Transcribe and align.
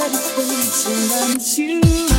Behind 0.00 0.14
my 1.10 1.36
run 1.36 2.09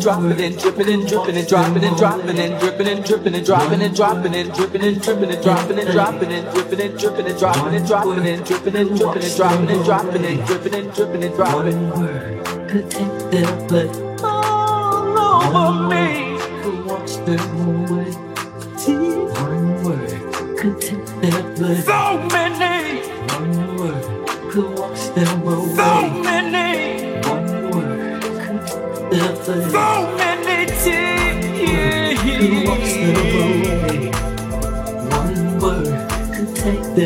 and 0.00 0.22
dropping 0.22 0.40
and 0.40 0.58
dripping 0.58 0.88
and 0.88 1.08
dripping 1.08 1.36
and 1.36 1.48
dropping 1.48 1.84
and 1.84 1.96
dropping 1.96 2.38
and 2.38 2.60
dripping 2.60 2.88
and 2.88 3.04
dripping 3.04 3.34
and 3.34 3.44
dropping 3.44 3.82
and 3.82 3.94
dropping 3.94 4.34
and 4.34 4.54
dripping 4.54 4.82
and 4.82 5.00
dripping 5.02 5.30
and 5.30 5.42
dropping 5.42 5.78
and 5.78 5.92
dropping 5.92 6.30
and 6.30 6.54
dripping 6.54 6.80
and 6.80 6.98
dripping 6.98 7.26
and 7.26 7.38
dropping 7.38 7.74
and 7.74 7.86
dropping 7.86 8.26
and 8.26 8.46
dripping 8.46 8.76
and 8.76 8.96
dripping 8.96 9.22
and 9.22 9.36
dropping 9.36 9.70
and 9.70 9.84
dropping 9.84 10.24
and 10.24 10.46
dripping 10.46 10.74
and 10.74 10.94
dripping 10.94 11.24
and 11.24 11.36
dropping. 11.36 12.68
Could 12.68 12.90
take 12.90 13.30
their 13.30 13.68
place. 13.68 13.99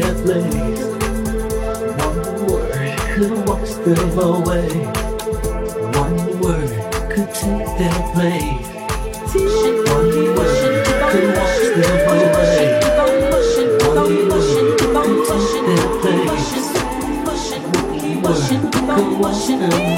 Their 0.00 0.14
place. 0.14 0.82
One 2.02 2.46
word 2.48 2.98
could 3.14 3.34
wash 3.46 3.74
them 3.84 4.18
away. 4.18 4.68
One 6.02 6.18
word 6.40 6.72
could 7.10 7.30
take 7.32 7.68
their 7.78 7.98
place. 8.12 8.66
One 9.34 9.76
word 9.86 10.86
could 11.10 11.28
wash 11.36 11.62
them 11.78 11.98
away. 12.10 12.64
One 13.04 14.06
word 14.28 14.78
could 14.78 15.16
take 15.28 15.62
their 15.68 15.88
place. 16.00 16.66
One 17.24 18.22
word 18.22 18.72
could 18.72 19.10
wash 19.20 19.46
them 19.46 19.62
away. 19.62 19.93